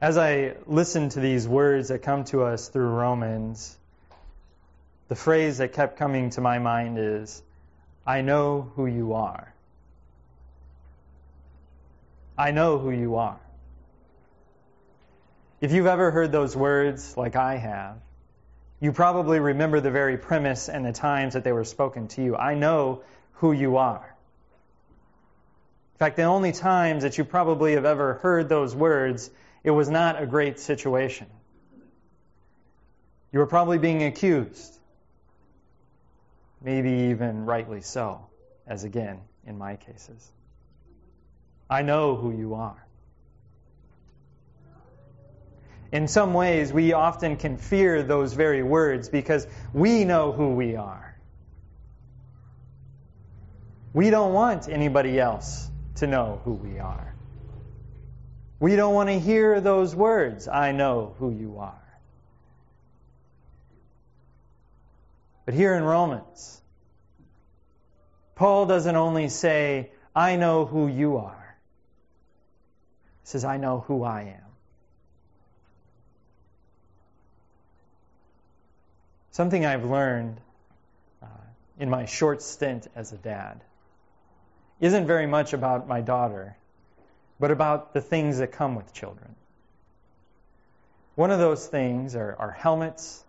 As 0.00 0.18
I 0.18 0.54
listen 0.66 1.08
to 1.10 1.20
these 1.20 1.46
words 1.48 1.88
that 1.88 2.02
come 2.02 2.24
to 2.24 2.42
us 2.42 2.68
through 2.68 2.88
Romans, 2.88 3.76
the 5.08 5.14
phrase 5.14 5.58
that 5.58 5.72
kept 5.72 5.96
coming 5.96 6.30
to 6.30 6.40
my 6.40 6.58
mind 6.58 6.98
is, 6.98 7.42
I 8.06 8.20
know 8.20 8.70
who 8.76 8.86
you 8.86 9.14
are. 9.14 9.52
I 12.36 12.50
know 12.50 12.78
who 12.78 12.90
you 12.90 13.16
are. 13.16 13.40
If 15.60 15.72
you've 15.72 15.86
ever 15.86 16.10
heard 16.10 16.32
those 16.32 16.54
words 16.54 17.16
like 17.16 17.36
I 17.36 17.56
have, 17.56 17.96
you 18.80 18.92
probably 18.92 19.38
remember 19.38 19.80
the 19.80 19.90
very 19.90 20.18
premise 20.18 20.68
and 20.68 20.84
the 20.84 20.92
times 20.92 21.34
that 21.34 21.44
they 21.44 21.52
were 21.52 21.64
spoken 21.64 22.08
to 22.08 22.22
you. 22.22 22.36
I 22.36 22.54
know 22.54 23.02
who 23.34 23.52
you 23.52 23.76
are. 23.78 24.14
In 25.94 25.98
fact, 25.98 26.16
the 26.16 26.24
only 26.24 26.52
times 26.52 27.04
that 27.04 27.16
you 27.16 27.24
probably 27.24 27.74
have 27.74 27.84
ever 27.84 28.14
heard 28.14 28.48
those 28.48 28.74
words, 28.74 29.30
it 29.64 29.70
was 29.70 29.88
not 29.88 30.22
a 30.22 30.26
great 30.26 30.60
situation. 30.60 31.26
You 33.32 33.38
were 33.40 33.46
probably 33.46 33.78
being 33.78 34.04
accused. 34.04 34.78
Maybe 36.62 37.10
even 37.10 37.46
rightly 37.46 37.80
so, 37.80 38.26
as 38.66 38.84
again 38.84 39.20
in 39.46 39.58
my 39.58 39.76
cases. 39.76 40.30
I 41.68 41.82
know 41.82 42.14
who 42.14 42.30
you 42.30 42.54
are. 42.54 42.86
In 45.90 46.08
some 46.08 46.34
ways, 46.34 46.72
we 46.72 46.92
often 46.92 47.36
can 47.36 47.56
fear 47.56 48.02
those 48.02 48.34
very 48.34 48.62
words 48.62 49.08
because 49.08 49.46
we 49.72 50.04
know 50.04 50.32
who 50.32 50.54
we 50.54 50.76
are. 50.76 51.16
We 53.92 54.10
don't 54.10 54.32
want 54.32 54.68
anybody 54.68 55.20
else 55.20 55.70
to 55.96 56.06
know 56.06 56.40
who 56.44 56.52
we 56.52 56.80
are. 56.80 57.13
We 58.60 58.76
don't 58.76 58.94
want 58.94 59.08
to 59.08 59.18
hear 59.18 59.60
those 59.60 59.94
words, 59.94 60.48
I 60.48 60.72
know 60.72 61.14
who 61.18 61.30
you 61.30 61.58
are. 61.58 61.80
But 65.44 65.54
here 65.54 65.74
in 65.74 65.82
Romans, 65.82 66.62
Paul 68.34 68.66
doesn't 68.66 68.96
only 68.96 69.28
say, 69.28 69.90
I 70.14 70.36
know 70.36 70.64
who 70.64 70.86
you 70.86 71.18
are. 71.18 71.56
He 73.22 73.28
says, 73.28 73.44
I 73.44 73.56
know 73.56 73.80
who 73.80 74.04
I 74.04 74.22
am. 74.22 74.44
Something 79.30 79.66
I've 79.66 79.84
learned 79.84 80.40
uh, 81.22 81.26
in 81.78 81.90
my 81.90 82.06
short 82.06 82.40
stint 82.40 82.86
as 82.94 83.12
a 83.12 83.16
dad 83.16 83.60
isn't 84.80 85.06
very 85.06 85.26
much 85.26 85.52
about 85.52 85.88
my 85.88 86.00
daughter, 86.00 86.56
but 87.38 87.50
about 87.50 87.92
the 87.92 88.00
things 88.00 88.38
that 88.38 88.52
come 88.52 88.74
with 88.74 88.92
children. 88.92 89.34
One 91.14 91.30
of 91.30 91.38
those 91.38 91.66
things 91.66 92.16
are, 92.16 92.34
are 92.38 92.50
helmets 92.50 93.24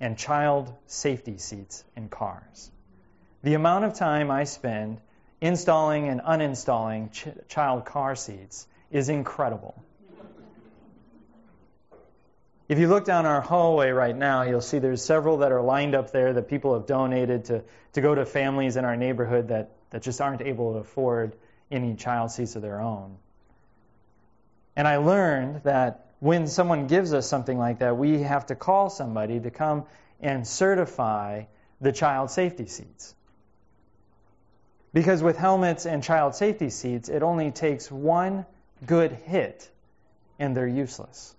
and 0.00 0.18
child 0.18 0.72
safety 0.86 1.38
seats 1.38 1.84
in 1.96 2.08
cars. 2.08 2.70
The 3.42 3.54
amount 3.54 3.84
of 3.84 3.94
time 3.94 4.30
I 4.30 4.44
spend 4.44 5.00
installing 5.40 6.08
and 6.08 6.20
uninstalling 6.20 7.12
ch- 7.12 7.28
child 7.48 7.84
car 7.84 8.16
seats 8.16 8.66
is 8.90 9.08
incredible. 9.08 9.74
If 12.66 12.78
you 12.78 12.88
look 12.88 13.04
down 13.04 13.26
our 13.26 13.42
hallway 13.42 13.90
right 13.90 14.16
now, 14.16 14.42
you'll 14.42 14.62
see 14.62 14.78
there's 14.78 15.02
several 15.02 15.38
that 15.38 15.52
are 15.52 15.60
lined 15.60 15.94
up 15.94 16.12
there 16.12 16.32
that 16.32 16.48
people 16.48 16.72
have 16.74 16.86
donated 16.86 17.46
to, 17.46 17.62
to 17.92 18.00
go 18.00 18.14
to 18.14 18.24
families 18.24 18.76
in 18.76 18.86
our 18.86 18.96
neighborhood 18.96 19.48
that 19.48 19.70
that 19.94 20.02
just 20.02 20.20
aren't 20.20 20.42
able 20.42 20.72
to 20.72 20.78
afford 20.80 21.36
any 21.70 21.94
child 21.94 22.30
seats 22.30 22.56
of 22.56 22.62
their 22.62 22.80
own. 22.80 23.16
And 24.76 24.88
I 24.88 24.96
learned 24.96 25.62
that 25.64 26.06
when 26.20 26.46
someone 26.46 26.86
gives 26.86 27.12
us 27.12 27.28
something 27.28 27.58
like 27.58 27.80
that, 27.80 27.96
we 27.96 28.22
have 28.22 28.46
to 28.46 28.54
call 28.54 28.90
somebody 28.90 29.40
to 29.40 29.50
come 29.50 29.84
and 30.20 30.46
certify 30.46 31.44
the 31.80 31.92
child 31.92 32.30
safety 32.30 32.66
seats. 32.66 33.14
Because 34.92 35.22
with 35.22 35.36
helmets 35.36 35.86
and 35.86 36.02
child 36.02 36.34
safety 36.34 36.70
seats, 36.70 37.08
it 37.08 37.22
only 37.22 37.50
takes 37.50 37.90
one 37.90 38.46
good 38.86 39.12
hit 39.12 39.68
and 40.38 40.56
they're 40.56 40.66
useless. 40.66 41.34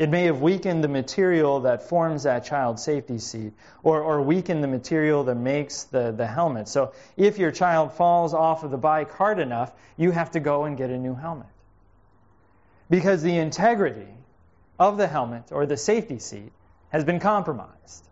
It 0.00 0.08
may 0.08 0.24
have 0.24 0.40
weakened 0.40 0.82
the 0.82 0.88
material 0.88 1.60
that 1.60 1.82
forms 1.82 2.22
that 2.22 2.42
child 2.42 2.80
safety 2.80 3.18
seat 3.18 3.52
or, 3.82 4.00
or 4.00 4.22
weakened 4.22 4.64
the 4.64 4.66
material 4.66 5.24
that 5.24 5.34
makes 5.34 5.82
the, 5.84 6.10
the 6.10 6.26
helmet. 6.26 6.68
So 6.68 6.94
if 7.18 7.36
your 7.36 7.50
child 7.50 7.92
falls 7.92 8.32
off 8.32 8.64
of 8.64 8.70
the 8.70 8.78
bike 8.78 9.12
hard 9.12 9.38
enough, 9.38 9.74
you 9.98 10.10
have 10.10 10.30
to 10.30 10.40
go 10.40 10.64
and 10.64 10.74
get 10.74 10.88
a 10.88 10.96
new 10.96 11.14
helmet. 11.14 11.48
Because 12.88 13.22
the 13.22 13.36
integrity 13.36 14.08
of 14.78 14.96
the 14.96 15.06
helmet 15.06 15.52
or 15.52 15.66
the 15.66 15.76
safety 15.76 16.18
seat 16.18 16.52
has 16.88 17.04
been 17.04 17.20
compromised. 17.20 18.08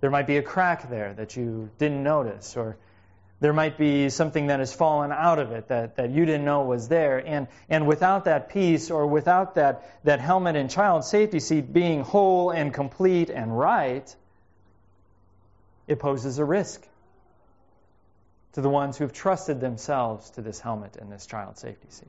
There 0.00 0.12
might 0.12 0.28
be 0.28 0.36
a 0.36 0.42
crack 0.42 0.88
there 0.90 1.12
that 1.14 1.34
you 1.34 1.70
didn't 1.78 2.04
notice, 2.04 2.56
or 2.56 2.76
there 3.44 3.52
might 3.52 3.76
be 3.76 4.08
something 4.08 4.46
that 4.46 4.60
has 4.60 4.72
fallen 4.72 5.12
out 5.12 5.38
of 5.38 5.52
it 5.52 5.68
that, 5.68 5.96
that 5.96 6.08
you 6.08 6.24
didn't 6.24 6.46
know 6.46 6.62
was 6.62 6.88
there. 6.88 7.18
And, 7.18 7.46
and 7.68 7.86
without 7.86 8.24
that 8.24 8.48
piece 8.48 8.90
or 8.90 9.06
without 9.06 9.56
that, 9.56 10.02
that 10.04 10.18
helmet 10.18 10.56
and 10.56 10.70
child 10.70 11.04
safety 11.04 11.40
seat 11.40 11.70
being 11.70 12.00
whole 12.00 12.52
and 12.52 12.72
complete 12.72 13.28
and 13.28 13.54
right, 13.58 14.16
it 15.86 15.98
poses 15.98 16.38
a 16.38 16.44
risk 16.46 16.88
to 18.54 18.62
the 18.62 18.70
ones 18.70 18.96
who've 18.96 19.12
trusted 19.12 19.60
themselves 19.60 20.30
to 20.30 20.40
this 20.40 20.58
helmet 20.58 20.96
and 20.96 21.12
this 21.12 21.26
child 21.26 21.58
safety 21.58 21.88
seat. 21.90 22.08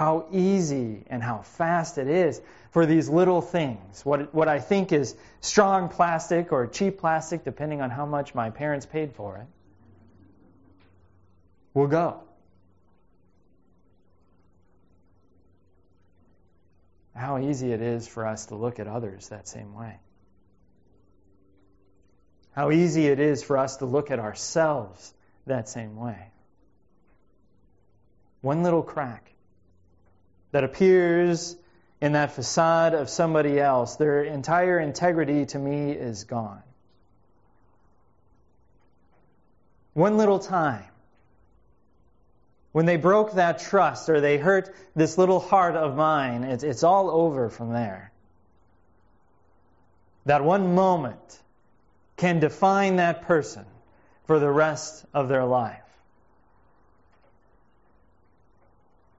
How 0.00 0.24
easy 0.32 1.04
and 1.10 1.22
how 1.22 1.42
fast 1.42 1.98
it 1.98 2.08
is 2.08 2.40
for 2.70 2.86
these 2.86 3.10
little 3.10 3.42
things. 3.42 4.02
What, 4.02 4.32
what 4.32 4.48
I 4.48 4.58
think 4.58 4.92
is 4.92 5.14
strong 5.42 5.90
plastic 5.90 6.52
or 6.52 6.66
cheap 6.68 7.00
plastic, 7.00 7.44
depending 7.44 7.82
on 7.82 7.90
how 7.90 8.06
much 8.06 8.34
my 8.34 8.48
parents 8.48 8.86
paid 8.86 9.12
for 9.12 9.36
it, 9.36 9.46
will 11.74 11.86
go. 11.86 12.22
How 17.14 17.36
easy 17.36 17.70
it 17.70 17.82
is 17.82 18.08
for 18.08 18.26
us 18.26 18.46
to 18.46 18.54
look 18.54 18.78
at 18.78 18.86
others 18.86 19.28
that 19.28 19.48
same 19.48 19.74
way. 19.74 19.98
How 22.52 22.70
easy 22.70 23.06
it 23.06 23.20
is 23.20 23.42
for 23.42 23.58
us 23.58 23.76
to 23.76 23.84
look 23.84 24.10
at 24.10 24.18
ourselves 24.18 25.12
that 25.46 25.68
same 25.68 25.96
way. 25.96 26.32
One 28.40 28.62
little 28.62 28.82
crack 28.82 29.30
that 30.52 30.64
appears 30.64 31.56
in 32.00 32.12
that 32.12 32.32
facade 32.32 32.94
of 32.94 33.08
somebody 33.10 33.60
else, 33.60 33.96
their 33.96 34.22
entire 34.22 34.78
integrity 34.78 35.46
to 35.46 35.58
me 35.58 35.92
is 35.92 36.24
gone. 36.24 36.62
One 39.92 40.16
little 40.16 40.38
time, 40.38 40.84
when 42.72 42.86
they 42.86 42.96
broke 42.96 43.32
that 43.32 43.58
trust 43.58 44.08
or 44.08 44.20
they 44.20 44.38
hurt 44.38 44.74
this 44.94 45.18
little 45.18 45.40
heart 45.40 45.74
of 45.74 45.96
mine, 45.96 46.44
it's, 46.44 46.62
it's 46.62 46.84
all 46.84 47.10
over 47.10 47.48
from 47.50 47.72
there. 47.72 48.12
That 50.26 50.44
one 50.44 50.74
moment 50.74 51.40
can 52.16 52.38
define 52.38 52.96
that 52.96 53.22
person 53.22 53.64
for 54.26 54.38
the 54.38 54.50
rest 54.50 55.04
of 55.12 55.28
their 55.28 55.44
life. 55.44 55.82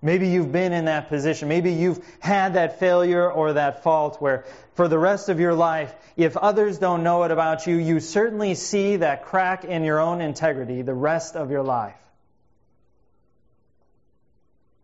Maybe 0.03 0.29
you've 0.29 0.51
been 0.51 0.73
in 0.73 0.85
that 0.85 1.09
position. 1.09 1.47
Maybe 1.47 1.73
you've 1.73 2.03
had 2.19 2.55
that 2.55 2.79
failure 2.79 3.29
or 3.31 3.53
that 3.53 3.83
fault 3.83 4.19
where 4.19 4.45
for 4.73 4.87
the 4.87 4.97
rest 4.97 5.29
of 5.29 5.39
your 5.39 5.53
life, 5.53 5.93
if 6.17 6.35
others 6.37 6.79
don't 6.79 7.03
know 7.03 7.23
it 7.23 7.29
about 7.29 7.67
you, 7.67 7.75
you 7.75 7.99
certainly 7.99 8.55
see 8.55 8.95
that 8.97 9.25
crack 9.25 9.63
in 9.63 9.83
your 9.83 9.99
own 9.99 10.19
integrity 10.19 10.81
the 10.81 10.93
rest 10.93 11.35
of 11.35 11.51
your 11.51 11.61
life. 11.61 11.95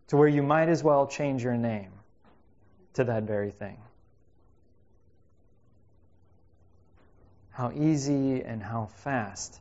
To 0.08 0.16
where 0.16 0.28
you 0.28 0.42
might 0.42 0.68
as 0.68 0.84
well 0.84 1.08
change 1.08 1.42
your 1.42 1.56
name 1.56 1.90
to 2.94 3.04
that 3.04 3.24
very 3.24 3.50
thing. 3.50 3.78
How 7.50 7.72
easy 7.72 8.42
and 8.42 8.62
how 8.62 8.86
fast 9.02 9.60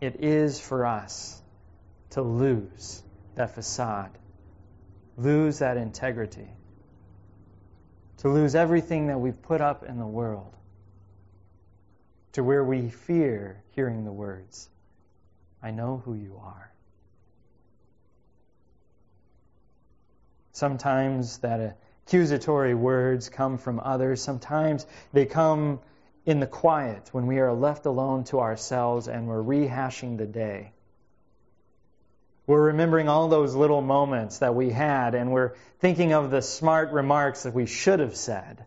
it 0.00 0.24
is 0.24 0.58
for 0.58 0.84
us 0.84 1.40
to 2.10 2.22
lose 2.22 3.02
that 3.36 3.54
facade 3.54 4.10
lose 5.20 5.58
that 5.58 5.76
integrity, 5.76 6.48
to 8.18 8.28
lose 8.28 8.54
everything 8.54 9.08
that 9.08 9.18
we've 9.18 9.40
put 9.42 9.60
up 9.60 9.84
in 9.84 9.98
the 9.98 10.06
world, 10.06 10.54
to 12.32 12.42
where 12.42 12.64
we 12.64 12.88
fear 12.88 13.62
hearing 13.72 14.04
the 14.04 14.12
words, 14.12 14.68
I 15.62 15.70
know 15.70 16.02
who 16.04 16.14
you 16.14 16.40
are. 16.42 16.72
Sometimes 20.52 21.38
that 21.38 21.78
accusatory 22.06 22.74
words 22.74 23.28
come 23.28 23.56
from 23.56 23.80
others. 23.80 24.22
Sometimes 24.22 24.86
they 25.12 25.26
come 25.26 25.80
in 26.26 26.40
the 26.40 26.46
quiet 26.46 27.08
when 27.12 27.26
we 27.26 27.38
are 27.38 27.52
left 27.52 27.86
alone 27.86 28.24
to 28.24 28.40
ourselves 28.40 29.08
and 29.08 29.26
we're 29.26 29.42
rehashing 29.42 30.18
the 30.18 30.26
day. 30.26 30.72
We're 32.46 32.66
remembering 32.66 33.08
all 33.08 33.28
those 33.28 33.54
little 33.54 33.80
moments 33.80 34.38
that 34.38 34.54
we 34.54 34.70
had, 34.70 35.14
and 35.14 35.30
we're 35.32 35.54
thinking 35.78 36.12
of 36.12 36.30
the 36.30 36.42
smart 36.42 36.90
remarks 36.90 37.44
that 37.44 37.54
we 37.54 37.66
should 37.66 38.00
have 38.00 38.16
said, 38.16 38.64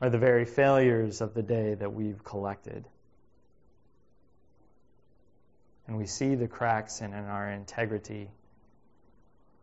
or 0.00 0.10
the 0.10 0.18
very 0.18 0.44
failures 0.44 1.20
of 1.20 1.34
the 1.34 1.42
day 1.42 1.74
that 1.74 1.92
we've 1.92 2.24
collected. 2.24 2.84
And 5.86 5.96
we 5.96 6.06
see 6.06 6.34
the 6.34 6.48
cracks 6.48 7.00
in, 7.00 7.12
in 7.12 7.24
our 7.24 7.50
integrity, 7.50 8.30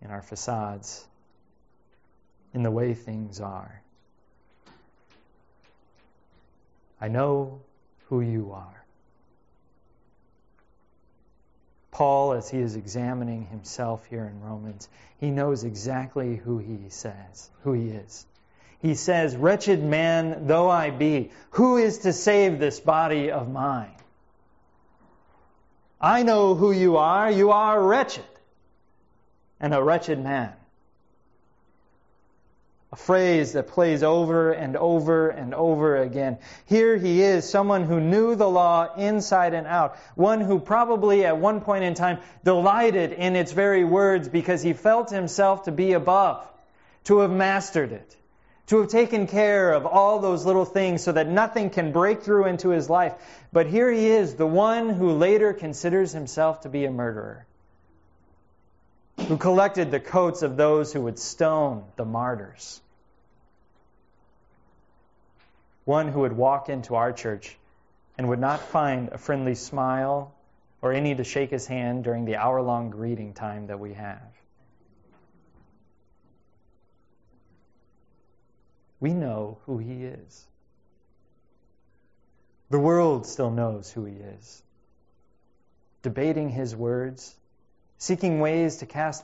in 0.02 0.12
our 0.12 0.22
facades, 0.22 1.06
in 2.54 2.64
the 2.64 2.72
way 2.72 2.94
things 2.94 3.42
are. 3.42 3.82
I 7.02 7.08
know 7.08 7.62
who 8.08 8.22
you 8.22 8.52
are. 8.54 8.79
Paul, 12.00 12.32
as 12.32 12.50
he 12.50 12.60
is 12.60 12.78
examining 12.78 13.48
himself 13.48 14.06
here 14.06 14.24
in 14.24 14.42
Romans, 14.42 14.88
he 15.18 15.32
knows 15.32 15.66
exactly 15.66 16.38
who 16.38 16.58
he 16.58 16.86
says, 16.88 17.50
who 17.64 17.74
he 17.74 17.90
is. 17.90 18.26
He 18.82 18.96
says, 18.96 19.36
Wretched 19.36 19.84
man 19.84 20.48
though 20.48 20.70
I 20.70 20.92
be, 20.92 21.32
who 21.50 21.76
is 21.76 21.98
to 22.00 22.14
save 22.14 22.58
this 22.58 22.80
body 22.80 23.32
of 23.32 23.52
mine? 23.52 23.92
I 26.00 26.24
know 26.24 26.56
who 26.56 26.72
you 26.72 26.96
are. 26.96 27.30
You 27.30 27.52
are 27.52 27.84
wretched 27.84 28.24
and 29.60 29.74
a 29.74 29.84
wretched 29.84 30.24
man 30.24 30.54
a 32.92 32.96
phrase 32.96 33.54
that 33.54 33.68
plays 33.68 34.02
over 34.02 34.52
and 34.52 34.76
over 34.76 35.30
and 35.30 35.54
over 35.54 35.98
again. 35.98 36.40
Here 36.66 36.98
he 36.98 37.22
is, 37.22 37.48
someone 37.48 37.84
who 37.84 38.00
knew 38.00 38.34
the 38.34 38.50
law 38.50 38.96
inside 38.96 39.54
and 39.54 39.68
out, 39.68 39.98
one 40.16 40.42
who 40.42 40.60
probably 40.60 41.24
at 41.24 41.38
one 41.38 41.62
point 41.62 41.84
in 41.84 41.94
time 41.94 42.18
delighted 42.44 43.14
in 43.14 43.36
its 43.36 43.52
very 43.52 43.86
words 43.86 44.28
because 44.28 44.64
he 44.64 44.74
felt 44.74 45.12
himself 45.12 45.64
to 45.64 45.72
be 45.72 45.94
above, 45.94 46.48
to 47.04 47.20
have 47.20 47.30
mastered 47.30 47.92
it, 47.92 48.18
to 48.68 48.80
have 48.80 48.90
taken 48.90 49.28
care 49.28 49.72
of 49.72 49.86
all 49.86 50.18
those 50.18 50.44
little 50.44 50.66
things 50.66 51.04
so 51.04 51.12
that 51.12 51.28
nothing 51.28 51.70
can 51.70 51.92
break 51.92 52.24
through 52.24 52.48
into 52.48 52.70
his 52.70 52.90
life. 52.90 53.14
But 53.54 53.68
here 53.68 53.92
he 53.92 54.08
is, 54.08 54.34
the 54.34 54.48
one 54.48 54.90
who 54.90 55.12
later 55.12 55.54
considers 55.54 56.12
himself 56.12 56.62
to 56.62 56.70
be 56.70 56.86
a 56.86 56.92
murderer 56.92 57.46
who 59.30 59.38
collected 59.38 59.92
the 59.92 60.00
coats 60.00 60.42
of 60.42 60.58
those 60.58 60.92
who 60.92 61.02
would 61.02 61.20
stone 61.20 61.84
the 61.98 62.04
martyrs. 62.04 62.82
One 65.86 66.08
who 66.08 66.22
would 66.22 66.34
walk 66.34 66.68
into 66.68 66.96
our 66.96 67.14
church 67.14 67.56
and 68.18 68.28
would 68.30 68.40
not 68.40 68.60
find 68.60 69.10
a 69.10 69.20
friendly 69.20 69.54
smile 69.54 70.34
or 70.82 70.94
any 70.94 71.14
to 71.14 71.24
shake 71.24 71.52
his 71.52 71.68
hand 71.68 72.04
during 72.04 72.26
the 72.26 72.38
hour 72.38 72.60
long 72.64 72.90
greeting 72.90 73.36
time 73.36 73.68
that 73.68 73.80
we 73.80 73.94
have. 73.94 74.32
We 79.00 79.14
know 79.14 79.60
who 79.68 79.78
he 79.78 80.06
is. 80.06 80.48
The 82.72 82.80
world 82.80 83.28
still 83.28 83.52
knows 83.52 83.92
who 83.92 84.06
he 84.06 84.16
is. 84.16 84.64
Debating 86.02 86.50
his 86.50 86.76
words, 86.76 87.36
seeking 88.00 88.40
ways 88.40 88.78
to 88.78 88.86
cast 88.86 89.24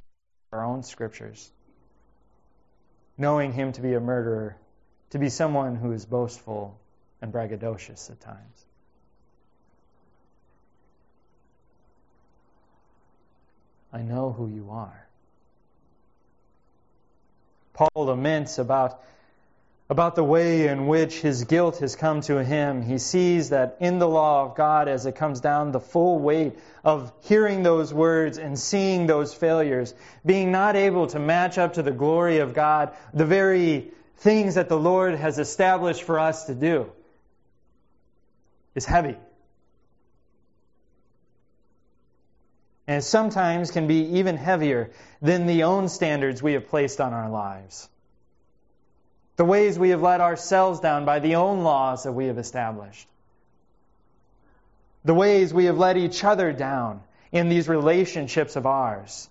our 0.51 0.63
own 0.63 0.83
scriptures, 0.83 1.49
knowing 3.17 3.51
him 3.53 3.71
to 3.71 3.81
be 3.81 3.93
a 3.93 3.99
murderer, 3.99 4.57
to 5.09 5.17
be 5.17 5.29
someone 5.29 5.75
who 5.75 5.93
is 5.93 6.05
boastful 6.05 6.77
and 7.21 7.33
braggadocious 7.33 8.11
at 8.11 8.19
times. 8.19 8.65
I 13.91 14.01
know 14.01 14.33
who 14.33 14.47
you 14.47 14.69
are. 14.71 15.07
Paul 17.73 17.89
laments 17.95 18.57
about 18.57 19.01
about 19.89 20.15
the 20.15 20.23
way 20.23 20.67
in 20.67 20.87
which 20.87 21.19
his 21.19 21.43
guilt 21.43 21.77
has 21.77 21.95
come 21.95 22.21
to 22.21 22.43
him. 22.43 22.81
He 22.81 22.97
sees 22.97 23.49
that 23.49 23.77
in 23.79 23.99
the 23.99 24.07
law 24.07 24.43
of 24.43 24.55
God, 24.55 24.87
as 24.87 25.05
it 25.05 25.15
comes 25.15 25.41
down, 25.41 25.71
the 25.71 25.79
full 25.79 26.17
weight 26.17 26.57
of 26.83 27.13
hearing 27.21 27.61
those 27.61 27.93
words 27.93 28.39
and 28.39 28.57
seeing 28.57 29.05
those 29.05 29.33
failures, 29.33 29.93
being 30.25 30.51
not 30.51 30.75
able 30.75 31.07
to 31.07 31.19
match 31.19 31.59
up 31.59 31.73
to 31.73 31.83
the 31.83 31.91
glory 31.91 32.39
of 32.39 32.55
God, 32.55 32.93
the 33.13 33.25
very 33.25 33.91
things 34.17 34.55
that 34.55 34.69
the 34.69 34.79
Lord 34.79 35.13
has 35.15 35.37
established 35.37 36.01
for 36.01 36.19
us 36.19 36.45
to 36.45 36.55
do, 36.55 36.91
is 38.73 38.85
heavy. 38.85 39.17
And 42.87 43.03
sometimes 43.03 43.69
can 43.69 43.85
be 43.85 44.17
even 44.17 44.37
heavier 44.37 44.91
than 45.21 45.45
the 45.45 45.63
own 45.63 45.89
standards 45.89 46.41
we 46.41 46.53
have 46.53 46.69
placed 46.69 46.99
on 46.99 47.13
our 47.13 47.29
lives 47.29 47.87
the 49.35 49.45
ways 49.45 49.77
we 49.77 49.89
have 49.89 50.01
let 50.01 50.21
ourselves 50.21 50.79
down 50.79 51.05
by 51.05 51.19
the 51.19 51.35
own 51.35 51.61
laws 51.63 52.03
that 52.03 52.13
we 52.13 52.27
have 52.27 52.37
established, 52.37 53.07
the 55.03 55.13
ways 55.13 55.53
we 55.53 55.65
have 55.65 55.77
let 55.77 55.97
each 55.97 56.23
other 56.23 56.53
down 56.53 57.01
in 57.31 57.49
these 57.49 57.67
relationships 57.67 58.55
of 58.55 58.65
ours, 58.65 59.29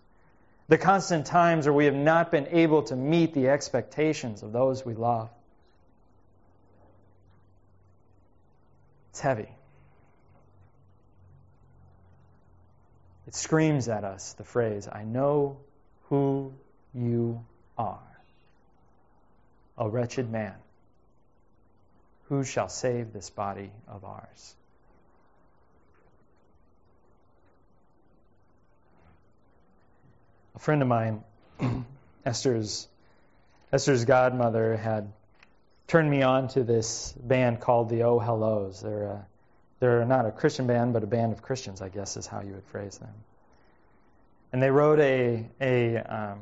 the 0.69 0.79
constant 0.79 1.27
times 1.27 1.67
where 1.67 1.73
we 1.73 1.87
have 1.87 1.95
not 1.95 2.31
been 2.31 2.49
able 2.51 2.83
to 2.83 2.97
meet 2.97 3.33
the 3.33 3.49
expectations 3.49 4.43
of 4.43 4.53
those 4.53 4.85
we 4.85 4.95
love. 4.95 5.31
It's 9.11 9.21
heavy. 9.21 9.49
It 13.27 13.35
screams 13.35 13.89
at 13.89 14.05
us 14.05 14.35
the 14.35 14.45
phrase, 14.45 14.87
I 14.91 15.05
know 15.05 15.57
who 16.09 16.53
you 16.93 17.45
are 17.79 18.14
a 19.77 19.89
wretched 19.89 20.31
man. 20.31 20.55
Who 22.29 22.45
shall 22.45 22.69
save 22.69 23.13
this 23.13 23.31
body 23.31 23.71
of 23.89 24.05
ours? 24.05 24.55
A 30.55 30.59
friend 30.59 30.83
of 30.83 30.89
mine, 30.89 31.23
Esther's 32.25 32.89
Esther's 33.73 34.05
godmother, 34.05 34.77
had 34.77 35.13
turned 35.89 36.09
me 36.09 36.23
on 36.23 36.47
to 36.49 36.63
this 36.63 37.13
band 37.13 37.61
called 37.61 37.89
the 37.89 38.05
Oh 38.05 38.21
Hellos. 38.21 38.81
They're 38.81 39.05
a, 39.05 39.27
they're 39.81 40.05
not 40.05 40.27
a 40.27 40.31
Christian 40.31 40.69
band, 40.69 40.93
but 40.93 41.03
a 41.03 41.09
band 41.09 41.33
of 41.33 41.43
Christians, 41.43 41.83
I 41.83 41.89
guess 41.89 42.17
is 42.17 42.27
how 42.27 42.41
you 42.41 42.53
would 42.53 42.65
phrase 42.67 42.99
them. 42.99 43.13
And 44.53 44.63
they 44.63 44.71
wrote 44.71 45.01
a 45.01 45.45
a 45.61 45.97
um, 45.97 46.39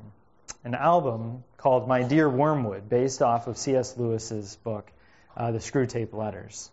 an 0.65 0.75
album 0.75 1.45
called 1.57 1.89
My 1.89 2.03
Dear 2.03 2.29
Wormwood, 2.29 2.89
based 2.89 3.23
off 3.23 3.47
of 3.47 3.57
C.S. 3.57 3.97
Lewis's 3.97 4.57
book, 4.57 4.91
uh, 5.37 5.51
The 5.51 5.59
Screwtape 5.59 6.13
Letters. 6.13 6.71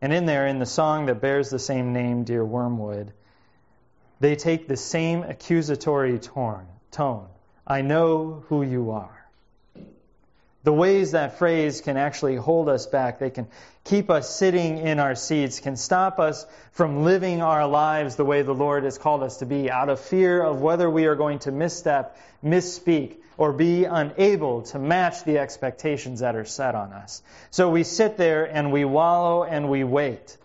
And 0.00 0.12
in 0.12 0.26
there, 0.26 0.46
in 0.46 0.58
the 0.58 0.66
song 0.66 1.06
that 1.06 1.20
bears 1.20 1.50
the 1.50 1.58
same 1.58 1.92
name, 1.92 2.24
Dear 2.24 2.44
Wormwood, 2.44 3.12
they 4.18 4.36
take 4.36 4.68
the 4.68 4.76
same 4.76 5.22
accusatory 5.22 6.18
tone. 6.18 7.28
I 7.66 7.82
know 7.82 8.44
who 8.48 8.62
you 8.62 8.92
are 8.92 9.19
the 10.62 10.72
ways 10.72 11.12
that 11.12 11.38
phrase 11.38 11.80
can 11.80 11.96
actually 11.96 12.36
hold 12.36 12.68
us 12.68 12.86
back, 12.86 13.18
they 13.18 13.30
can 13.30 13.48
keep 13.84 14.10
us 14.10 14.34
sitting 14.34 14.78
in 14.78 14.98
our 14.98 15.14
seats, 15.14 15.60
can 15.60 15.76
stop 15.76 16.18
us 16.18 16.44
from 16.72 17.02
living 17.04 17.40
our 17.40 17.66
lives 17.66 18.16
the 18.16 18.24
way 18.24 18.42
the 18.42 18.54
Lord 18.54 18.84
has 18.84 18.98
called 18.98 19.22
us 19.22 19.38
to 19.38 19.46
be, 19.46 19.70
out 19.70 19.88
of 19.88 20.00
fear 20.00 20.42
of 20.42 20.60
whether 20.60 20.88
we 20.88 21.06
are 21.06 21.16
going 21.16 21.38
to 21.40 21.52
misstep, 21.52 22.16
misspeak, 22.44 23.16
or 23.38 23.54
be 23.54 23.86
unable 23.86 24.62
to 24.62 24.78
match 24.78 25.24
the 25.24 25.38
expectations 25.38 26.20
that 26.20 26.36
are 26.36 26.44
set 26.44 26.74
on 26.74 26.92
us. 26.92 27.22
So 27.50 27.70
we 27.70 27.84
sit 27.84 28.18
there 28.18 28.44
and 28.44 28.70
we 28.70 28.84
wallow 28.84 29.44
and 29.44 29.70
we 29.70 29.82
wait, 29.82 30.36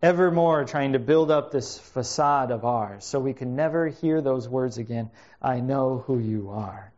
ever 0.00 0.30
more 0.30 0.64
trying 0.64 0.92
to 0.92 1.00
build 1.00 1.32
up 1.32 1.50
this 1.50 1.76
facade 1.76 2.52
of 2.52 2.64
ours 2.64 3.04
so 3.04 3.18
we 3.18 3.32
can 3.32 3.56
never 3.56 3.88
hear 3.88 4.20
those 4.20 4.48
words 4.48 4.78
again 4.78 5.10
I 5.42 5.58
know 5.58 6.04
who 6.06 6.20
you 6.20 6.50
are. 6.50 6.92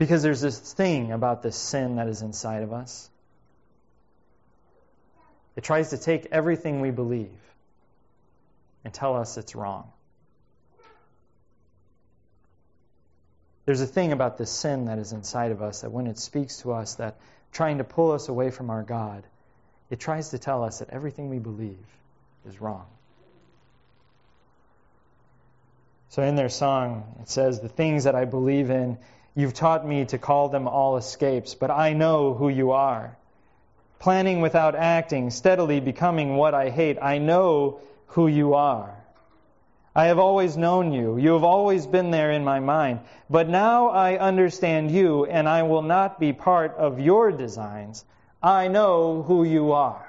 Because 0.00 0.22
there's 0.22 0.40
this 0.40 0.58
thing 0.58 1.12
about 1.12 1.42
this 1.42 1.54
sin 1.54 1.96
that 1.96 2.08
is 2.08 2.22
inside 2.22 2.62
of 2.62 2.72
us. 2.72 3.10
It 5.56 5.62
tries 5.62 5.90
to 5.90 5.98
take 5.98 6.28
everything 6.32 6.80
we 6.80 6.90
believe 6.90 7.28
and 8.82 8.94
tell 8.94 9.14
us 9.14 9.36
it's 9.36 9.54
wrong. 9.54 9.92
There's 13.66 13.82
a 13.82 13.86
thing 13.86 14.12
about 14.12 14.38
this 14.38 14.50
sin 14.50 14.86
that 14.86 14.98
is 14.98 15.12
inside 15.12 15.52
of 15.52 15.60
us 15.60 15.82
that 15.82 15.92
when 15.92 16.06
it 16.06 16.18
speaks 16.18 16.62
to 16.62 16.72
us, 16.72 16.94
that 16.94 17.18
trying 17.52 17.76
to 17.76 17.84
pull 17.84 18.12
us 18.12 18.30
away 18.30 18.50
from 18.50 18.70
our 18.70 18.82
God, 18.82 19.22
it 19.90 20.00
tries 20.00 20.30
to 20.30 20.38
tell 20.38 20.64
us 20.64 20.78
that 20.78 20.88
everything 20.88 21.28
we 21.28 21.38
believe 21.38 21.84
is 22.48 22.58
wrong. 22.58 22.86
So 26.08 26.22
in 26.22 26.36
their 26.36 26.48
song, 26.48 27.16
it 27.20 27.28
says, 27.28 27.60
The 27.60 27.68
things 27.68 28.04
that 28.04 28.14
I 28.14 28.24
believe 28.24 28.70
in 28.70 28.96
You've 29.34 29.54
taught 29.54 29.86
me 29.86 30.04
to 30.06 30.18
call 30.18 30.48
them 30.48 30.66
all 30.68 30.96
escapes, 30.96 31.54
but 31.54 31.70
I 31.70 31.92
know 31.92 32.34
who 32.34 32.48
you 32.48 32.72
are. 32.72 33.16
planning 34.00 34.40
without 34.40 34.74
acting, 34.74 35.30
steadily 35.30 35.78
becoming 35.78 36.36
what 36.36 36.54
I 36.54 36.70
hate. 36.70 36.98
I 37.00 37.18
know 37.18 37.80
who 38.08 38.26
you 38.26 38.54
are. 38.54 38.96
I 39.94 40.06
have 40.06 40.18
always 40.18 40.56
known 40.56 40.92
you. 40.92 41.18
You 41.18 41.34
have 41.34 41.44
always 41.44 41.86
been 41.86 42.10
there 42.10 42.32
in 42.32 42.44
my 42.44 42.60
mind. 42.60 43.00
But 43.28 43.48
now 43.48 43.88
I 43.88 44.16
understand 44.18 44.90
you, 44.90 45.26
and 45.26 45.48
I 45.48 45.64
will 45.64 45.82
not 45.82 46.18
be 46.18 46.32
part 46.32 46.76
of 46.76 46.98
your 47.00 47.30
designs. 47.30 48.04
I 48.42 48.68
know 48.68 49.22
who 49.22 49.44
you 49.44 49.72
are. 49.72 50.06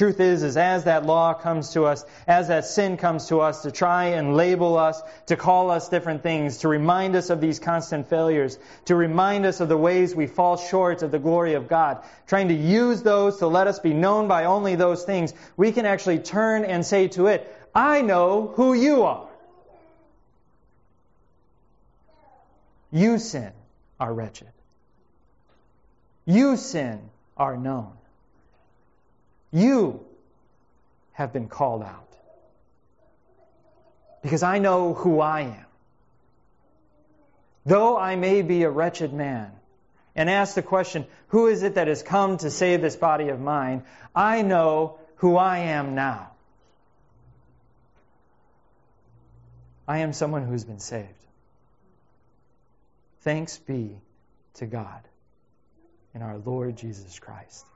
Truth 0.00 0.20
is, 0.20 0.42
is 0.42 0.56
as 0.56 0.84
that 0.84 1.04
law 1.04 1.34
comes 1.34 1.74
to 1.74 1.84
us, 1.84 2.06
as 2.26 2.48
that 2.48 2.64
sin 2.64 2.96
comes 2.96 3.26
to 3.26 3.42
us 3.42 3.64
to 3.64 3.70
try 3.70 4.06
and 4.06 4.34
label 4.34 4.78
us, 4.78 5.02
to 5.26 5.36
call 5.36 5.70
us 5.70 5.90
different 5.90 6.22
things, 6.22 6.56
to 6.60 6.68
remind 6.68 7.14
us 7.16 7.28
of 7.28 7.38
these 7.38 7.58
constant 7.58 8.08
failures, 8.08 8.58
to 8.86 8.94
remind 8.94 9.44
us 9.44 9.60
of 9.60 9.68
the 9.68 9.76
ways 9.76 10.14
we 10.14 10.26
fall 10.26 10.56
short 10.56 11.02
of 11.02 11.10
the 11.10 11.18
glory 11.18 11.52
of 11.52 11.68
God, 11.68 12.02
trying 12.26 12.48
to 12.48 12.54
use 12.54 13.02
those 13.02 13.40
to 13.40 13.46
let 13.46 13.66
us 13.66 13.78
be 13.78 13.92
known 13.92 14.26
by 14.26 14.46
only 14.46 14.74
those 14.74 15.04
things, 15.04 15.34
we 15.58 15.70
can 15.70 15.84
actually 15.84 16.20
turn 16.20 16.64
and 16.64 16.86
say 16.86 17.08
to 17.08 17.26
it, 17.26 17.54
I 17.74 18.00
know 18.00 18.54
who 18.56 18.72
you 18.72 19.02
are. 19.02 19.28
You 22.90 23.18
sin 23.18 23.52
are 24.00 24.14
wretched. 24.14 24.48
You 26.24 26.56
sin 26.56 27.00
are 27.36 27.58
known. 27.58 27.92
You 29.52 30.04
have 31.12 31.32
been 31.32 31.48
called 31.48 31.82
out. 31.82 32.08
Because 34.22 34.42
I 34.42 34.58
know 34.58 34.94
who 34.94 35.20
I 35.20 35.42
am. 35.42 35.66
Though 37.66 37.96
I 37.98 38.16
may 38.16 38.42
be 38.42 38.62
a 38.62 38.70
wretched 38.70 39.12
man, 39.12 39.52
and 40.16 40.28
ask 40.28 40.54
the 40.54 40.62
question, 40.62 41.06
who 41.28 41.46
is 41.46 41.62
it 41.62 41.76
that 41.76 41.88
has 41.88 42.02
come 42.02 42.38
to 42.38 42.50
save 42.50 42.80
this 42.82 42.96
body 42.96 43.28
of 43.28 43.40
mine? 43.40 43.84
I 44.14 44.42
know 44.42 44.98
who 45.16 45.36
I 45.36 45.58
am 45.58 45.94
now. 45.94 46.32
I 49.86 49.98
am 49.98 50.12
someone 50.12 50.46
who's 50.46 50.64
been 50.64 50.80
saved. 50.80 51.08
Thanks 53.22 53.58
be 53.58 53.98
to 54.54 54.66
God 54.66 55.02
in 56.14 56.22
our 56.22 56.38
Lord 56.38 56.76
Jesus 56.76 57.18
Christ. 57.18 57.66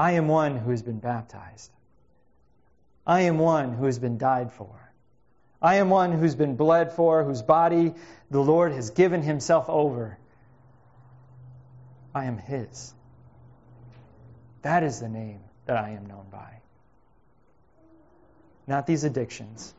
I 0.00 0.12
am 0.12 0.28
one 0.28 0.56
who 0.56 0.70
has 0.70 0.80
been 0.80 0.98
baptized. 0.98 1.70
I 3.06 3.22
am 3.22 3.36
one 3.36 3.74
who 3.74 3.84
has 3.84 3.98
been 3.98 4.16
died 4.16 4.50
for. 4.50 4.90
I 5.60 5.74
am 5.74 5.90
one 5.90 6.12
who's 6.12 6.34
been 6.34 6.56
bled 6.56 6.92
for, 6.92 7.22
whose 7.22 7.42
body 7.42 7.92
the 8.30 8.40
Lord 8.40 8.72
has 8.72 8.88
given 8.88 9.20
himself 9.20 9.68
over. 9.68 10.16
I 12.14 12.24
am 12.24 12.38
his. 12.38 12.94
That 14.62 14.84
is 14.84 15.00
the 15.00 15.08
name 15.10 15.40
that 15.66 15.76
I 15.76 15.90
am 15.90 16.06
known 16.06 16.24
by. 16.32 16.62
Not 18.66 18.86
these 18.86 19.04
addictions, 19.04 19.74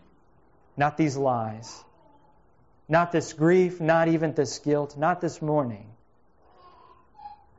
not 0.78 0.98
these 0.98 1.18
lies, 1.18 1.84
not 2.88 3.12
this 3.12 3.34
grief, 3.34 3.82
not 3.82 4.08
even 4.08 4.36
this 4.36 4.60
guilt, 4.60 4.96
not 4.96 5.20
this 5.20 5.42
mourning, 5.42 5.90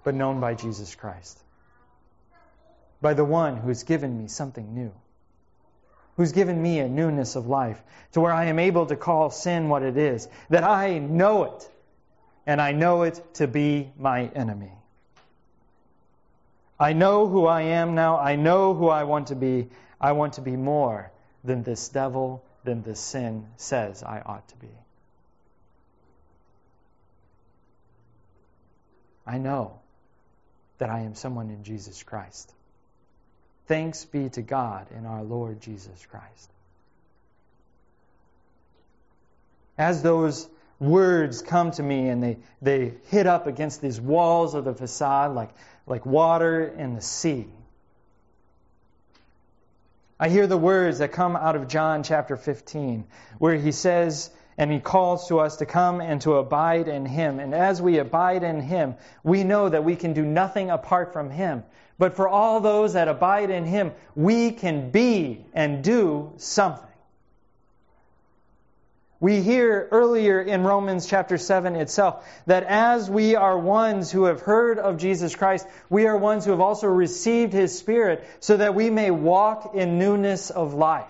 but 0.04 0.14
known 0.14 0.38
by 0.38 0.54
Jesus 0.54 0.94
Christ 0.94 1.42
by 3.02 3.14
the 3.14 3.24
one 3.24 3.56
who 3.56 3.68
has 3.68 3.82
given 3.82 4.16
me 4.16 4.28
something 4.28 4.74
new, 4.74 4.92
who's 6.16 6.32
given 6.32 6.62
me 6.62 6.78
a 6.78 6.88
newness 6.88 7.36
of 7.36 7.46
life, 7.46 7.82
to 8.12 8.20
where 8.20 8.32
I 8.32 8.46
am 8.46 8.58
able 8.58 8.86
to 8.86 8.96
call 8.96 9.30
sin 9.30 9.68
what 9.68 9.82
it 9.82 9.96
is, 9.96 10.28
that 10.48 10.64
I 10.64 10.98
know 10.98 11.44
it, 11.44 11.70
and 12.46 12.60
I 12.60 12.72
know 12.72 13.02
it 13.02 13.20
to 13.34 13.46
be 13.46 13.92
my 13.98 14.26
enemy. 14.28 14.72
I 16.78 16.94
know 16.94 17.28
who 17.28 17.46
I 17.46 17.62
am 17.62 17.94
now. 17.94 18.18
I 18.18 18.36
know 18.36 18.74
who 18.74 18.88
I 18.88 19.04
want 19.04 19.28
to 19.28 19.36
be. 19.36 19.68
I 20.00 20.12
want 20.12 20.34
to 20.34 20.40
be 20.40 20.56
more 20.56 21.12
than 21.44 21.62
this 21.62 21.88
devil, 21.88 22.44
than 22.64 22.82
this 22.82 22.98
sin 23.00 23.46
says 23.56 24.02
I 24.02 24.20
ought 24.20 24.48
to 24.48 24.56
be. 24.56 24.70
I 29.24 29.38
know 29.38 29.78
that 30.78 30.90
I 30.90 31.00
am 31.00 31.14
someone 31.14 31.50
in 31.50 31.62
Jesus 31.62 32.02
Christ. 32.02 32.52
Thanks 33.66 34.04
be 34.04 34.28
to 34.30 34.42
God 34.42 34.86
in 34.96 35.06
our 35.06 35.22
Lord 35.22 35.60
Jesus 35.60 36.06
Christ. 36.10 36.50
As 39.78 40.02
those 40.02 40.48
words 40.78 41.42
come 41.42 41.70
to 41.72 41.82
me 41.82 42.08
and 42.08 42.22
they, 42.22 42.38
they 42.60 42.94
hit 43.08 43.26
up 43.26 43.46
against 43.46 43.80
these 43.80 44.00
walls 44.00 44.54
of 44.54 44.64
the 44.64 44.74
facade 44.74 45.34
like, 45.34 45.50
like 45.86 46.04
water 46.04 46.64
in 46.64 46.94
the 46.94 47.00
sea, 47.00 47.46
I 50.22 50.28
hear 50.28 50.46
the 50.46 50.56
words 50.56 50.98
that 50.98 51.10
come 51.10 51.34
out 51.34 51.56
of 51.56 51.66
John 51.66 52.04
chapter 52.04 52.36
15, 52.36 53.04
where 53.38 53.56
he 53.56 53.72
says, 53.72 54.30
and 54.58 54.70
he 54.70 54.80
calls 54.80 55.28
to 55.28 55.40
us 55.40 55.56
to 55.56 55.66
come 55.66 56.00
and 56.00 56.20
to 56.22 56.34
abide 56.34 56.88
in 56.88 57.06
him. 57.06 57.40
And 57.40 57.54
as 57.54 57.80
we 57.80 57.98
abide 57.98 58.42
in 58.42 58.60
him, 58.60 58.96
we 59.22 59.44
know 59.44 59.68
that 59.68 59.84
we 59.84 59.96
can 59.96 60.12
do 60.12 60.24
nothing 60.24 60.70
apart 60.70 61.12
from 61.12 61.30
him. 61.30 61.64
But 61.98 62.16
for 62.16 62.28
all 62.28 62.60
those 62.60 62.94
that 62.94 63.08
abide 63.08 63.50
in 63.50 63.64
him, 63.64 63.92
we 64.14 64.50
can 64.50 64.90
be 64.90 65.44
and 65.54 65.84
do 65.84 66.32
something. 66.36 66.88
We 69.22 69.40
hear 69.40 69.86
earlier 69.92 70.42
in 70.42 70.64
Romans 70.64 71.06
chapter 71.06 71.38
7 71.38 71.76
itself 71.76 72.26
that 72.46 72.64
as 72.64 73.08
we 73.08 73.36
are 73.36 73.56
ones 73.56 74.10
who 74.10 74.24
have 74.24 74.40
heard 74.40 74.80
of 74.80 74.96
Jesus 74.96 75.36
Christ, 75.36 75.64
we 75.88 76.06
are 76.08 76.16
ones 76.16 76.44
who 76.44 76.50
have 76.50 76.60
also 76.60 76.88
received 76.88 77.52
his 77.52 77.78
Spirit 77.78 78.26
so 78.40 78.56
that 78.56 78.74
we 78.74 78.90
may 78.90 79.12
walk 79.12 79.76
in 79.76 79.96
newness 79.96 80.50
of 80.50 80.74
life. 80.74 81.06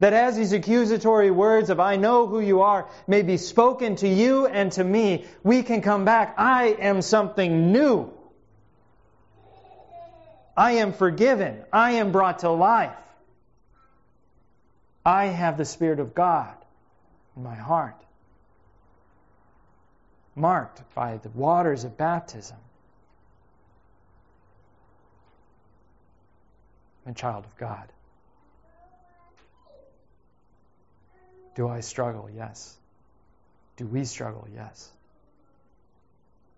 That 0.00 0.14
as 0.14 0.36
these 0.36 0.52
accusatory 0.52 1.30
words 1.30 1.68
of, 1.68 1.78
I 1.78 1.96
know 1.96 2.26
who 2.26 2.40
you 2.40 2.62
are, 2.62 2.88
may 3.06 3.22
be 3.22 3.36
spoken 3.36 3.96
to 3.96 4.08
you 4.08 4.46
and 4.46 4.72
to 4.72 4.82
me, 4.82 5.26
we 5.44 5.62
can 5.62 5.82
come 5.82 6.06
back. 6.06 6.34
I 6.38 6.68
am 6.68 7.02
something 7.02 7.70
new. 7.70 8.10
I 10.56 10.72
am 10.72 10.94
forgiven. 10.94 11.62
I 11.72 11.92
am 11.92 12.12
brought 12.12 12.40
to 12.40 12.50
life. 12.50 12.96
I 15.04 15.26
have 15.26 15.58
the 15.58 15.64
Spirit 15.64 16.00
of 16.00 16.14
God 16.14 16.54
in 17.36 17.42
my 17.42 17.54
heart, 17.54 18.00
marked 20.34 20.82
by 20.94 21.18
the 21.18 21.30
waters 21.30 21.84
of 21.84 21.96
baptism. 21.96 22.56
I'm 27.06 27.12
a 27.12 27.14
child 27.14 27.44
of 27.44 27.56
God. 27.56 27.90
Do 31.54 31.68
I 31.68 31.80
struggle? 31.80 32.28
Yes. 32.34 32.76
Do 33.76 33.86
we 33.86 34.04
struggle? 34.04 34.46
Yes. 34.54 34.90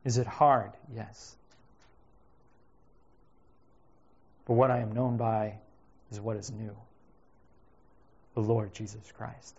Is 0.04 0.18
it 0.18 0.26
hard? 0.26 0.72
Yes. 0.94 1.34
But 4.46 4.54
what 4.54 4.70
I 4.70 4.80
am 4.80 4.92
known 4.92 5.16
by 5.16 5.54
is 6.10 6.20
what 6.20 6.36
is 6.36 6.50
new 6.50 6.76
the 8.34 8.40
Lord 8.40 8.72
Jesus 8.74 9.12
Christ. 9.16 9.58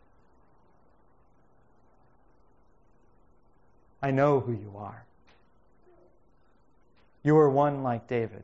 I 4.02 4.12
know 4.12 4.40
who 4.40 4.52
you 4.52 4.74
are. 4.78 5.06
You 7.24 7.38
are 7.38 7.50
one 7.50 7.84
like 7.84 8.08
David, 8.08 8.44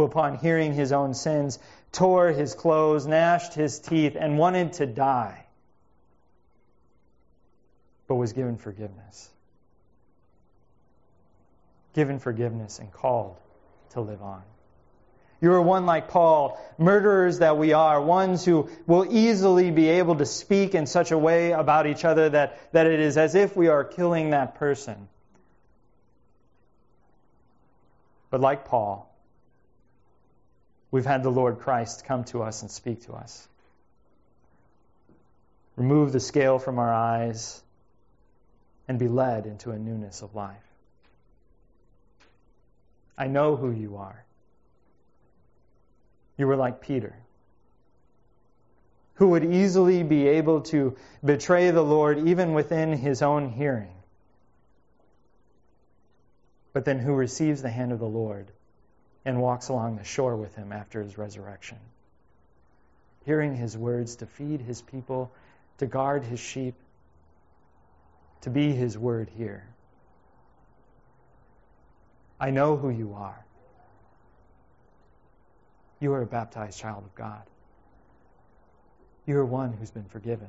who, 0.00 0.06
upon 0.06 0.38
hearing 0.38 0.72
his 0.72 0.92
own 0.92 1.12
sins, 1.14 1.58
tore 1.92 2.28
his 2.28 2.54
clothes, 2.54 3.06
gnashed 3.06 3.54
his 3.54 3.78
teeth, 3.78 4.16
and 4.18 4.38
wanted 4.38 4.72
to 4.74 4.86
die, 4.86 5.44
but 8.08 8.14
was 8.14 8.32
given 8.32 8.56
forgiveness. 8.56 9.28
Given 11.94 12.18
forgiveness 12.18 12.78
and 12.78 12.90
called 12.90 13.36
to 13.90 14.00
live 14.00 14.22
on. 14.22 14.42
You 15.42 15.52
are 15.52 15.62
one 15.62 15.86
like 15.86 16.08
Paul, 16.08 16.60
murderers 16.78 17.38
that 17.38 17.56
we 17.56 17.72
are, 17.72 18.00
ones 18.00 18.44
who 18.44 18.68
will 18.86 19.06
easily 19.10 19.70
be 19.70 19.88
able 19.88 20.16
to 20.16 20.26
speak 20.26 20.74
in 20.74 20.86
such 20.86 21.10
a 21.12 21.18
way 21.18 21.52
about 21.52 21.86
each 21.86 22.04
other 22.04 22.28
that, 22.28 22.72
that 22.72 22.86
it 22.86 23.00
is 23.00 23.16
as 23.16 23.34
if 23.34 23.56
we 23.56 23.68
are 23.68 23.84
killing 23.84 24.30
that 24.30 24.56
person. 24.56 25.08
But 28.30 28.40
like 28.40 28.66
Paul, 28.66 29.09
we've 30.90 31.06
had 31.06 31.22
the 31.22 31.30
Lord 31.30 31.60
Christ 31.60 32.04
come 32.04 32.24
to 32.24 32.42
us 32.42 32.62
and 32.62 32.70
speak 32.70 33.02
to 33.02 33.12
us. 33.12 33.48
Remove 35.76 36.12
the 36.12 36.20
scale 36.20 36.58
from 36.58 36.78
our 36.78 36.92
eyes 36.92 37.62
and 38.88 38.98
be 38.98 39.08
led 39.08 39.46
into 39.46 39.70
a 39.70 39.78
newness 39.78 40.22
of 40.22 40.34
life. 40.34 40.56
I 43.16 43.28
know 43.28 43.56
who 43.56 43.70
you 43.70 43.96
are. 43.96 44.24
You 46.36 46.46
were 46.46 46.56
like 46.56 46.80
Peter, 46.80 47.14
who 49.14 49.28
would 49.28 49.44
easily 49.44 50.02
be 50.02 50.26
able 50.26 50.62
to 50.62 50.96
betray 51.24 51.70
the 51.70 51.82
Lord 51.82 52.26
even 52.26 52.54
within 52.54 52.94
his 52.94 53.20
own 53.20 53.50
hearing, 53.50 53.92
but 56.72 56.86
then 56.86 56.98
who 56.98 57.12
receives 57.12 57.60
the 57.60 57.68
hand 57.68 57.92
of 57.92 57.98
the 57.98 58.06
Lord 58.06 58.50
and 59.24 59.40
walks 59.40 59.68
along 59.68 59.96
the 59.96 60.04
shore 60.04 60.36
with 60.36 60.54
him 60.54 60.72
after 60.72 61.02
his 61.02 61.18
resurrection, 61.18 61.78
hearing 63.24 63.54
his 63.54 63.76
words 63.76 64.16
to 64.16 64.26
feed 64.26 64.60
his 64.60 64.80
people, 64.80 65.30
to 65.78 65.86
guard 65.86 66.24
his 66.24 66.40
sheep, 66.40 66.74
to 68.42 68.50
be 68.50 68.72
his 68.72 68.96
word 68.96 69.28
here. 69.36 69.64
I 72.38 72.50
know 72.50 72.76
who 72.76 72.88
you 72.88 73.14
are. 73.14 73.44
You 76.00 76.14
are 76.14 76.22
a 76.22 76.26
baptized 76.26 76.78
child 76.78 77.04
of 77.04 77.14
God. 77.14 77.42
You 79.26 79.38
are 79.38 79.44
one 79.44 79.74
who's 79.74 79.90
been 79.90 80.08
forgiven. 80.08 80.48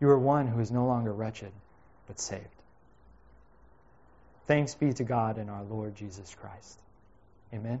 You 0.00 0.10
are 0.10 0.18
one 0.18 0.46
who 0.46 0.60
is 0.60 0.70
no 0.70 0.86
longer 0.86 1.12
wretched, 1.12 1.52
but 2.06 2.20
saved. 2.20 2.44
Thanks 4.46 4.74
be 4.74 4.92
to 4.92 5.04
God 5.04 5.38
and 5.38 5.48
our 5.48 5.64
Lord 5.64 5.96
Jesus 5.96 6.36
Christ. 6.38 6.78
Amen. 7.56 7.80